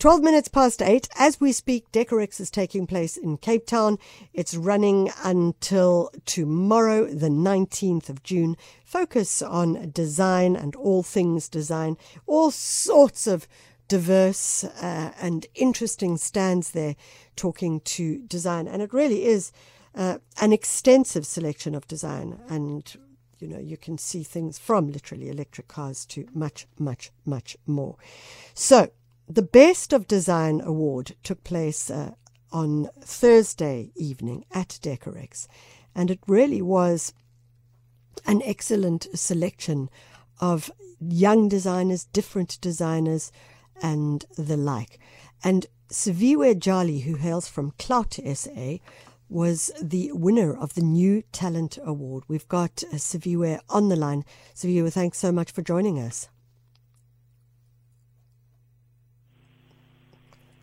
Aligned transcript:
12 0.00 0.22
minutes 0.22 0.48
past 0.48 0.80
8. 0.80 1.10
As 1.16 1.42
we 1.42 1.52
speak, 1.52 1.92
Decorex 1.92 2.40
is 2.40 2.50
taking 2.50 2.86
place 2.86 3.18
in 3.18 3.36
Cape 3.36 3.66
Town. 3.66 3.98
It's 4.32 4.54
running 4.54 5.12
until 5.22 6.10
tomorrow, 6.24 7.04
the 7.04 7.28
19th 7.28 8.08
of 8.08 8.22
June. 8.22 8.56
Focus 8.82 9.42
on 9.42 9.90
design 9.90 10.56
and 10.56 10.74
all 10.74 11.02
things 11.02 11.50
design. 11.50 11.98
All 12.26 12.50
sorts 12.50 13.26
of 13.26 13.46
diverse 13.88 14.64
uh, 14.64 15.12
and 15.20 15.44
interesting 15.54 16.16
stands 16.16 16.70
there 16.70 16.96
talking 17.36 17.80
to 17.80 18.20
design. 18.20 18.66
And 18.68 18.80
it 18.80 18.94
really 18.94 19.26
is 19.26 19.52
uh, 19.94 20.16
an 20.40 20.54
extensive 20.54 21.26
selection 21.26 21.74
of 21.74 21.86
design. 21.86 22.40
And, 22.48 22.90
you 23.38 23.48
know, 23.48 23.58
you 23.58 23.76
can 23.76 23.98
see 23.98 24.22
things 24.22 24.56
from 24.56 24.90
literally 24.90 25.28
electric 25.28 25.68
cars 25.68 26.06
to 26.06 26.26
much, 26.32 26.66
much, 26.78 27.10
much 27.26 27.58
more. 27.66 27.96
So, 28.54 28.92
the 29.30 29.42
Best 29.42 29.92
of 29.92 30.08
Design 30.08 30.60
Award 30.60 31.14
took 31.22 31.44
place 31.44 31.88
uh, 31.88 32.14
on 32.50 32.88
Thursday 33.00 33.92
evening 33.94 34.44
at 34.50 34.80
Decorex. 34.82 35.46
And 35.94 36.10
it 36.10 36.18
really 36.26 36.60
was 36.60 37.14
an 38.26 38.42
excellent 38.44 39.06
selection 39.14 39.88
of 40.40 40.72
young 41.00 41.48
designers, 41.48 42.06
different 42.06 42.60
designers, 42.60 43.30
and 43.80 44.24
the 44.36 44.56
like. 44.56 44.98
And 45.44 45.66
Siviwe 45.90 46.58
Jali, 46.58 47.00
who 47.00 47.14
hails 47.14 47.46
from 47.46 47.72
Clout 47.78 48.18
SA, 48.34 48.78
was 49.28 49.70
the 49.80 50.10
winner 50.12 50.56
of 50.56 50.74
the 50.74 50.82
New 50.82 51.22
Talent 51.30 51.78
Award. 51.84 52.24
We've 52.26 52.48
got 52.48 52.82
uh, 52.92 52.96
Siviwe 52.96 53.60
on 53.68 53.90
the 53.90 53.96
line. 53.96 54.24
Siviwe, 54.56 54.92
thanks 54.92 55.18
so 55.18 55.30
much 55.30 55.52
for 55.52 55.62
joining 55.62 56.00
us. 56.00 56.28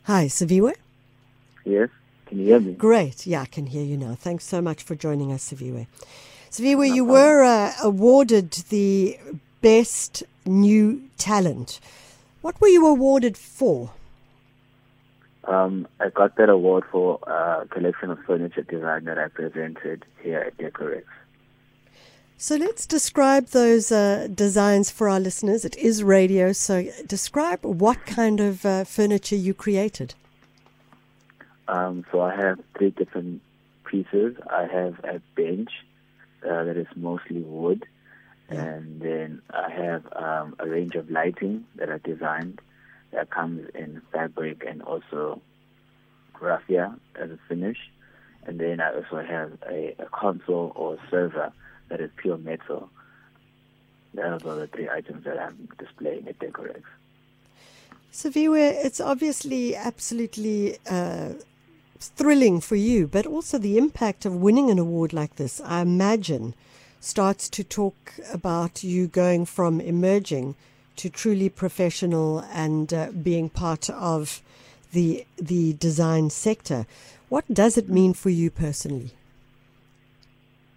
Hi, 0.08 0.28
Siviwe. 0.28 0.74
Yes, 1.66 1.90
can 2.28 2.40
you 2.40 2.46
hear 2.46 2.62
me? 2.62 2.72
Great. 2.76 3.28
Yeah, 3.28 3.42
I 3.42 3.46
can 3.46 3.66
hear 3.66 3.84
you 3.84 3.98
now. 3.98 4.16
Thanks 4.16 4.46
so 4.46 4.62
much 4.62 4.82
for 4.82 4.96
joining 4.96 5.34
us, 5.34 5.52
Siviwe. 5.52 5.86
Siviwe, 6.50 6.96
you 6.96 7.04
were 7.04 7.44
uh, 7.44 7.74
awarded 7.84 8.52
the 8.70 9.20
Best 9.62 10.24
New 10.46 11.10
Talent. 11.18 11.82
What 12.40 12.62
were 12.62 12.70
you 12.70 12.88
awarded 12.88 13.36
for? 13.36 13.92
Um, 15.44 15.86
I 16.00 16.08
got 16.08 16.38
that 16.38 16.48
award 16.48 16.86
for 16.90 17.20
a 17.28 17.68
collection 17.70 18.10
of 18.10 18.18
furniture 18.20 18.64
design 18.64 19.04
that 19.04 19.18
I 19.18 19.28
presented 19.28 20.06
here 20.24 20.40
at 20.40 20.58
Decorex. 20.58 21.04
So 22.40 22.56
let's 22.56 22.86
describe 22.86 23.48
those 23.48 23.92
uh, 23.92 24.28
designs 24.32 24.92
for 24.92 25.10
our 25.10 25.20
listeners. 25.20 25.66
It 25.66 25.76
is 25.76 26.04
radio, 26.04 26.52
so 26.54 26.86
describe 27.08 27.66
what 27.66 28.06
kind 28.06 28.40
of 28.40 28.64
uh, 28.64 28.84
furniture 28.84 29.36
you 29.36 29.56
created. 29.56 30.14
Um, 31.68 32.06
so 32.12 32.22
I 32.22 32.36
have 32.36 32.60
three 32.78 32.92
different 32.92 33.42
pieces. 33.86 34.36
I 34.52 34.68
have 34.72 35.00
a 35.04 35.20
bench 35.36 35.70
uh, 36.48 36.64
that 36.66 36.78
is 36.78 36.86
mostly 36.96 37.40
wood, 37.42 37.88
and 38.50 39.02
then 39.02 39.42
I 39.50 39.72
have 39.72 40.06
um, 40.16 40.56
a 40.60 40.70
range 40.70 40.94
of 40.94 41.10
lighting 41.10 41.66
that 41.78 41.90
I 41.90 41.98
designed 41.98 42.62
that 43.14 43.32
comes 43.32 43.68
in 43.74 44.00
fabric 44.12 44.64
and 44.64 44.84
also 44.84 45.42
raffia 46.40 46.96
as 47.16 47.32
a 47.32 47.40
finish. 47.50 47.80
And 48.46 48.60
then 48.60 48.80
I 48.80 48.94
also 48.94 49.26
have 49.28 49.54
a, 49.68 49.96
a 49.98 50.06
console 50.06 50.72
or 50.76 51.00
server 51.10 51.52
that 51.90 52.02
is 52.02 52.12
pure 52.18 52.38
metal. 52.38 52.90
Those 54.14 54.44
are 54.46 54.56
the 54.56 54.68
three 54.68 54.90
items 54.90 55.24
that 55.26 55.40
I'm 55.40 55.70
displaying 55.78 56.28
at 56.28 56.40
Decorex. 56.40 56.82
So, 58.12 58.30
Viwe, 58.32 58.84
it's 58.84 59.00
obviously 59.00 59.76
absolutely 59.76 60.78
uh, 60.90 61.34
thrilling 62.00 62.62
for 62.62 62.76
you, 62.76 63.08
but 63.08 63.26
also 63.26 63.58
the 63.58 63.78
impact 63.78 64.26
of 64.26 64.36
winning 64.36 64.72
an 64.72 64.80
award 64.80 65.14
like 65.14 65.36
this, 65.36 65.62
I 65.62 65.82
imagine, 65.82 66.56
starts 67.00 67.48
to 67.50 67.64
talk 67.64 68.14
about 68.34 68.84
you 68.84 69.08
going 69.08 69.46
from 69.46 69.80
emerging 69.80 70.56
to 70.96 71.10
truly 71.10 71.50
professional 71.50 72.40
and 72.52 72.92
uh, 72.92 73.12
being 73.12 73.50
part 73.50 73.90
of 73.90 74.42
the 74.94 75.26
the 75.38 75.74
design 75.74 76.30
sector. 76.30 76.86
What 77.30 77.46
does 77.54 77.78
it 77.78 77.90
mean 77.90 78.14
for 78.14 78.30
you 78.30 78.50
personally? 78.50 79.12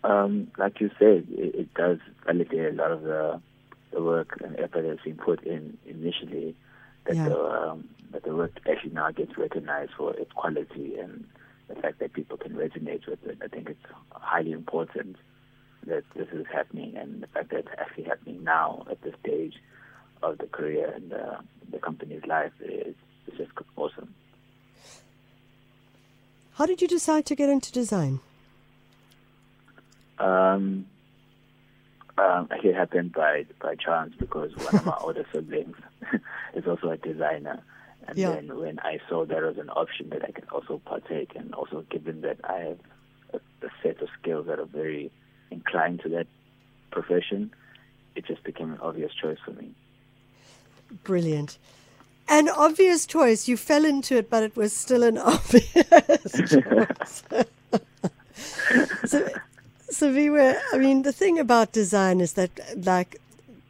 Um, 0.02 0.50
like 0.56 0.80
you 0.80 0.90
said, 0.98 1.26
it, 1.30 1.54
it, 1.54 1.74
does 1.74 1.98
validate 2.24 2.72
a 2.72 2.76
lot 2.76 2.90
of 2.90 3.02
the, 3.02 3.40
the 3.92 4.02
work 4.02 4.40
and 4.42 4.58
effort 4.58 4.82
that's 4.82 5.02
been 5.02 5.16
put 5.16 5.42
in 5.44 5.76
initially. 5.86 6.56
That 7.04 7.16
yeah. 7.16 7.28
the 7.28 7.38
um, 7.38 7.88
that 8.12 8.24
the 8.24 8.34
work 8.34 8.52
actually 8.70 8.92
now 8.92 9.10
gets 9.10 9.36
recognized 9.36 9.92
for 9.96 10.14
its 10.14 10.32
quality 10.32 10.98
and 10.98 11.26
the 11.68 11.74
fact 11.76 11.98
that 12.00 12.12
people 12.12 12.36
can 12.36 12.52
resonate 12.52 13.06
with 13.06 13.24
it. 13.26 13.38
I 13.42 13.48
think 13.48 13.68
it's 13.68 13.86
highly 14.10 14.52
important 14.52 15.16
that 15.86 16.04
this 16.14 16.28
is 16.32 16.46
happening, 16.52 16.96
and 16.96 17.22
the 17.22 17.26
fact 17.28 17.50
that 17.50 17.60
it's 17.60 17.68
actually 17.78 18.04
happening 18.04 18.42
now 18.44 18.84
at 18.90 19.00
this 19.02 19.14
stage 19.22 19.54
of 20.22 20.38
the 20.38 20.46
career 20.46 20.92
and 20.94 21.12
uh, 21.12 21.38
the 21.70 21.78
company's 21.78 22.24
life 22.26 22.52
is, 22.60 22.94
is 23.26 23.38
just 23.38 23.50
awesome. 23.76 24.14
How 26.54 26.66
did 26.66 26.82
you 26.82 26.88
decide 26.88 27.24
to 27.26 27.34
get 27.34 27.48
into 27.48 27.72
design? 27.72 28.20
Um, 30.20 30.86
um, 32.18 32.48
it 32.62 32.74
happened 32.74 33.12
by 33.12 33.46
by 33.60 33.74
chance 33.74 34.12
because 34.18 34.54
one 34.56 34.76
of 34.76 34.86
my 34.86 34.96
older 35.00 35.24
siblings 35.32 35.76
is 36.54 36.66
also 36.66 36.90
a 36.90 36.96
designer, 36.96 37.62
and 38.06 38.18
yeah. 38.18 38.32
then 38.32 38.58
when 38.58 38.78
I 38.80 38.98
saw 39.08 39.24
there 39.24 39.46
was 39.46 39.56
an 39.58 39.70
option 39.70 40.10
that 40.10 40.24
I 40.24 40.30
could 40.30 40.48
also 40.50 40.80
partake, 40.84 41.32
and 41.34 41.54
also 41.54 41.84
given 41.90 42.20
that 42.20 42.38
I 42.44 42.58
have 42.58 42.78
a, 43.32 43.66
a 43.66 43.70
set 43.82 44.02
of 44.02 44.08
skills 44.20 44.46
that 44.46 44.58
are 44.58 44.66
very 44.66 45.10
inclined 45.50 46.00
to 46.02 46.08
that 46.10 46.26
profession, 46.90 47.50
it 48.14 48.26
just 48.26 48.44
became 48.44 48.72
an 48.72 48.80
obvious 48.80 49.12
choice 49.14 49.38
for 49.44 49.52
me. 49.52 49.72
Brilliant. 51.04 51.58
An 52.28 52.48
obvious 52.48 53.06
choice. 53.06 53.48
You 53.48 53.56
fell 53.56 53.84
into 53.84 54.16
it, 54.16 54.30
but 54.30 54.42
it 54.42 54.56
was 54.56 54.72
still 54.72 55.02
an 55.02 55.18
obvious 55.18 56.32
choice. 56.32 57.22
So, 60.00 60.06
so 60.06 60.14
Viwe, 60.14 60.56
I 60.72 60.78
mean, 60.78 61.02
the 61.02 61.12
thing 61.12 61.38
about 61.38 61.72
design 61.72 62.22
is 62.22 62.32
that, 62.32 62.50
like, 62.74 63.20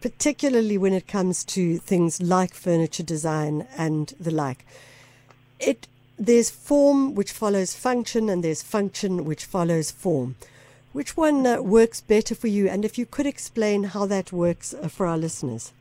particularly 0.00 0.78
when 0.78 0.92
it 0.92 1.08
comes 1.08 1.42
to 1.44 1.78
things 1.78 2.22
like 2.22 2.54
furniture 2.54 3.02
design 3.02 3.66
and 3.76 4.14
the 4.20 4.30
like, 4.30 4.64
it 5.58 5.88
there's 6.16 6.48
form 6.48 7.16
which 7.16 7.32
follows 7.32 7.74
function, 7.74 8.28
and 8.28 8.44
there's 8.44 8.62
function 8.62 9.24
which 9.24 9.44
follows 9.44 9.90
form. 9.90 10.36
Which 10.92 11.16
one 11.16 11.44
uh, 11.46 11.62
works 11.62 12.00
better 12.00 12.36
for 12.36 12.46
you? 12.46 12.68
And 12.68 12.84
if 12.84 12.96
you 12.96 13.06
could 13.06 13.26
explain 13.26 13.84
how 13.84 14.06
that 14.06 14.30
works 14.30 14.72
uh, 14.72 14.86
for 14.86 15.06
our 15.06 15.18
listeners. 15.18 15.72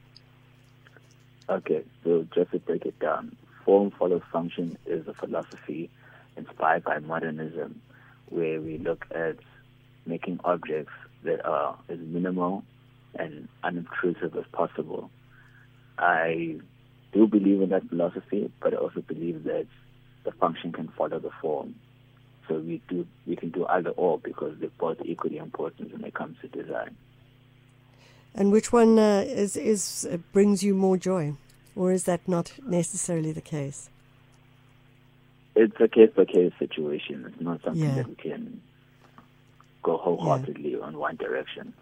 Okay, 1.48 1.84
so 2.04 2.26
just 2.34 2.52
to 2.54 2.60
break 2.60 2.86
it 2.86 2.98
down, 3.00 3.36
form 3.66 3.92
follows 3.92 4.24
function 4.31 4.78
is 4.88 5.08
a 5.08 5.14
philosophy 5.14 5.92
inspired 6.38 6.84
by 6.84 7.00
modernism, 7.00 7.81
where 8.30 8.60
we 8.62 8.80
look 8.80 9.06
at 9.12 9.36
making 10.06 10.40
objects 10.44 10.94
that 11.24 11.46
are 11.46 11.78
as 11.90 12.00
minimal 12.00 12.64
and 13.16 13.48
unobtrusive 13.64 14.36
as 14.36 14.46
possible. 14.52 15.10
I 15.98 16.60
do 17.12 17.28
believe 17.28 17.62
in 17.62 17.70
that 17.70 17.90
philosophy, 17.90 18.52
but 18.62 18.74
I 18.74 18.78
also 18.78 19.02
believe 19.02 19.44
that 19.44 19.68
the 20.24 20.32
function 20.34 20.72
can 20.72 20.88
follow 20.90 21.20
the 21.20 21.32
form. 21.42 21.76
So 22.48 22.56
we 22.56 22.82
do 22.90 23.06
we 23.28 23.36
can 23.36 23.50
do 23.50 23.66
either 23.68 23.92
or 23.92 24.18
because 24.18 24.58
they're 24.60 24.70
both 24.80 24.98
equally 25.06 25.38
important 25.38 25.94
when 25.94 26.04
it 26.04 26.14
comes 26.14 26.38
to 26.42 26.48
design. 26.48 26.96
And 28.34 28.52
which 28.52 28.72
one 28.72 28.98
uh, 28.98 29.24
is 29.28 29.56
is 29.56 30.08
uh, 30.12 30.18
brings 30.31 30.64
you 30.64 30.74
more 30.74 30.98
joy, 30.98 31.36
or 31.76 31.92
is 31.92 32.06
that 32.06 32.28
not 32.28 32.54
necessarily 32.66 33.31
the 33.31 33.42
case? 33.42 33.90
It's 35.56 35.75
a 35.80 35.88
case 35.88 36.10
by 36.16 36.25
case 36.25 36.54
situation. 36.57 37.25
It's 37.28 37.42
not 37.42 37.62
something 37.63 37.84
yeah. 37.84 37.96
that 37.96 38.07
we 38.07 38.16
can 38.16 38.62
go 39.84 39.98
wholeheartedly 39.98 40.74
yeah. 40.74 40.80
on 40.80 40.98
one 40.98 41.16
direction. 41.16 41.74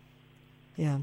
Yeah. 0.75 0.99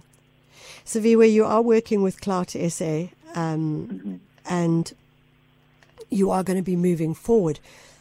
So, 0.85 1.01
Viwe, 1.01 1.33
you 1.33 1.45
are 1.45 1.63
working 1.63 2.03
with 2.03 2.21
Clout 2.21 2.51
SA, 2.51 3.09
um, 3.35 3.89
mm-hmm. 3.89 4.17
and 4.49 4.93
you 6.11 6.31
are 6.31 6.43
going 6.43 6.59
to 6.59 6.63
be 6.63 6.77
moving 6.77 7.15
forward. 7.15 7.59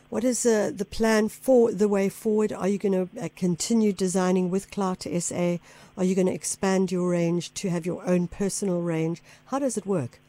What 0.09 0.23
is 0.23 0.45
uh, 0.45 0.71
the 0.75 0.85
plan 0.85 1.27
for 1.29 1.71
the 1.71 1.87
way 1.87 2.07
forward? 2.07 2.53
Are 2.53 2.67
you 2.67 2.77
going 2.77 3.07
to 3.07 3.25
uh, 3.25 3.29
continue 3.35 3.91
designing 3.91 4.51
with 4.51 4.69
Clout 4.69 5.07
SA? 5.19 5.57
Are 5.97 6.03
you 6.03 6.13
going 6.13 6.27
to 6.27 6.33
expand 6.33 6.91
your 6.91 7.09
range 7.09 7.53
to 7.55 7.69
have 7.69 7.85
your 7.85 8.05
own 8.05 8.27
personal 8.27 8.81
range? 8.81 9.23
How 9.45 9.59
does 9.59 9.77
it 9.77 9.87
work? 9.87 10.19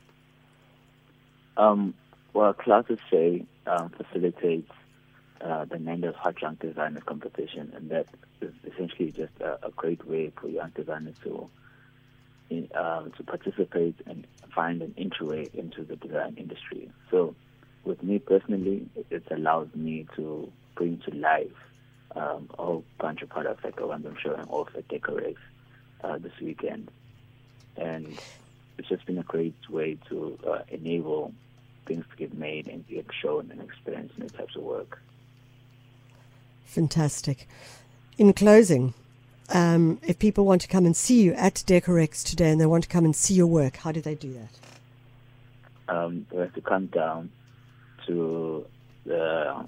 Um, 1.57 1.93
well, 2.33 2.55
Clout 2.55 2.87
SA 3.11 3.39
um, 3.67 3.91
facilitates 3.91 4.73
uh, 5.45 5.65
the 5.67 5.79
Nando's 5.79 6.15
Hot 6.17 6.41
Young 6.41 6.55
Designers 6.55 7.03
Competition, 7.05 7.73
and 7.77 7.91
that 7.91 8.07
is 8.41 8.53
essentially 8.73 9.13
just 9.13 9.33
a, 9.41 9.67
a 9.67 9.71
great 9.71 10.07
way 10.07 10.33
for 10.41 10.49
young 10.49 10.71
designers 10.71 11.17
to 11.25 11.49
um, 12.75 13.13
to 13.17 13.23
participate 13.25 13.97
and 14.07 14.27
find 14.55 14.81
an 14.81 14.95
entryway 14.97 15.49
into 15.55 15.83
the 15.83 15.97
design 15.97 16.35
industry. 16.37 16.91
So 17.11 17.35
with 17.85 18.03
me 18.03 18.19
personally, 18.19 18.89
it's 19.11 19.31
allowed 19.31 19.75
me 19.75 20.07
to 20.17 20.51
bring 20.77 20.99
to 20.99 21.15
life 21.15 21.51
um, 22.15 22.49
a 22.59 22.63
whole 22.63 22.85
bunch 22.99 23.23
of 23.23 23.29
products 23.29 23.65
like 23.65 23.77
the 23.77 23.87
ones 23.87 24.07
I'm 24.07 24.17
showing 24.23 24.47
off 24.49 24.69
at 24.77 24.89
Decorex 24.89 25.37
uh, 26.03 26.19
this 26.19 26.33
weekend. 26.41 26.91
And 27.77 28.19
it's 28.79 28.89
just 28.89 29.05
been 29.07 29.19
a 29.19 29.25
great 29.25 29.55
way 29.69 29.99
to 30.09 30.39
uh, 30.49 30.59
enable 30.69 31.33
things 31.87 32.05
to 32.11 32.17
get 32.17 32.35
made 32.35 32.69
and 32.69 32.87
get 32.87 33.07
shown 33.21 33.51
and 33.51 33.61
experienced 33.61 34.17
in 34.17 34.27
the 34.27 34.33
types 34.33 34.55
of 34.57 34.63
work. 34.63 35.01
Fantastic. 36.75 37.47
In 38.19 38.33
closing, 38.33 38.95
um, 39.51 40.01
if 40.03 40.19
people 40.19 40.45
want 40.45 40.61
to 40.63 40.67
come 40.67 40.87
and 40.87 40.97
see 40.97 41.23
you 41.23 41.33
at 41.35 41.55
Decorex 41.55 42.25
today 42.25 42.51
and 42.51 42.61
they 42.61 42.67
want 42.67 42.83
to 42.83 42.89
come 42.89 43.05
and 43.05 43.15
see 43.15 43.35
your 43.35 43.47
work, 43.47 43.77
how 43.77 43.93
do 43.93 44.01
they 44.01 44.17
do 44.17 44.33
that? 44.35 45.95
Um, 45.95 46.27
they 46.33 46.39
have 46.39 46.53
to 46.55 46.61
come 46.61 46.87
down 46.87 47.31
to 48.09 48.67
the 49.07 49.65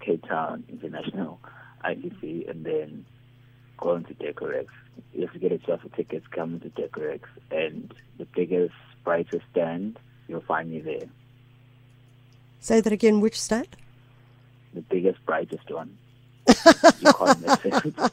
Cape 0.00 0.26
Town 0.26 0.64
International 0.70 1.38
ITC 1.84 2.48
and 2.48 2.64
then 2.64 3.04
go 3.76 3.96
into 3.96 4.14
Decorex. 4.14 4.68
You 5.12 5.26
have 5.26 5.34
to 5.34 5.38
get 5.38 5.52
yourself 5.52 5.84
a 5.84 5.90
ticket, 5.90 6.30
come 6.30 6.54
into 6.54 6.70
Decorex, 6.70 7.20
and 7.50 7.92
the 8.16 8.24
biggest, 8.34 8.72
brightest 9.04 9.44
stand, 9.50 9.98
you'll 10.26 10.40
find 10.40 10.70
me 10.70 10.80
there. 10.80 11.10
Say 12.60 12.80
that 12.80 12.94
again, 12.94 13.20
which 13.20 13.38
stand? 13.38 13.76
The 14.74 14.80
biggest, 14.82 15.24
brightest 15.26 15.70
one. 15.70 15.96
you 16.48 17.12
can't 17.12 17.40
miss 17.40 17.58
it. 17.64 17.94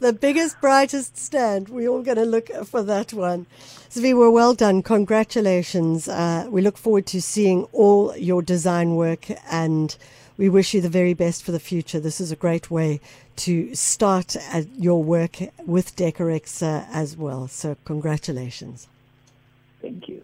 the 0.00 0.12
biggest, 0.12 0.60
brightest 0.60 1.16
stand. 1.16 1.68
We're 1.68 1.88
all 1.88 2.02
going 2.02 2.18
to 2.18 2.24
look 2.24 2.48
for 2.64 2.82
that 2.82 3.12
one. 3.12 3.46
Zvi, 3.90 4.16
well, 4.16 4.30
well 4.30 4.54
done. 4.54 4.82
Congratulations. 4.82 6.08
Uh, 6.08 6.46
we 6.48 6.62
look 6.62 6.78
forward 6.78 7.06
to 7.06 7.20
seeing 7.20 7.64
all 7.72 8.16
your 8.16 8.42
design 8.42 8.94
work 8.94 9.26
and 9.50 9.96
we 10.36 10.48
wish 10.48 10.72
you 10.72 10.80
the 10.80 10.88
very 10.88 11.14
best 11.14 11.42
for 11.42 11.52
the 11.52 11.58
future. 11.58 11.98
This 11.98 12.20
is 12.20 12.30
a 12.30 12.36
great 12.36 12.70
way 12.70 13.00
to 13.36 13.74
start 13.74 14.36
your 14.76 15.02
work 15.02 15.38
with 15.66 15.96
Decorex 15.96 16.62
uh, 16.62 16.86
as 16.92 17.16
well. 17.16 17.48
So, 17.48 17.76
congratulations. 17.84 18.86
Thank 19.82 20.08
you. 20.08 20.22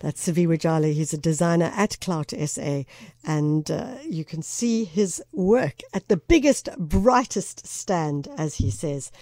That's 0.00 0.26
Siviwe 0.26 0.58
Jali. 0.58 0.94
He's 0.94 1.12
a 1.12 1.18
designer 1.18 1.70
at 1.76 2.00
Clout 2.00 2.32
SA, 2.46 2.84
and 3.24 3.70
uh, 3.70 3.96
you 4.02 4.24
can 4.24 4.40
see 4.42 4.84
his 4.84 5.22
work 5.30 5.80
at 5.92 6.08
the 6.08 6.16
biggest, 6.16 6.70
brightest 6.78 7.66
stand, 7.66 8.26
as 8.36 8.56
he 8.56 8.70
says. 8.70 9.12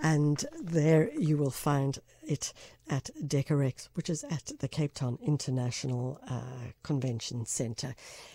And 0.00 0.44
there 0.62 1.10
you 1.18 1.36
will 1.36 1.50
find 1.50 1.98
it 2.22 2.52
at 2.88 3.10
Decorex, 3.20 3.88
which 3.94 4.08
is 4.08 4.22
at 4.24 4.52
the 4.60 4.68
Cape 4.68 4.94
Town 4.94 5.18
International 5.20 6.20
uh, 6.28 6.70
Convention 6.84 7.44
Centre. 7.44 7.96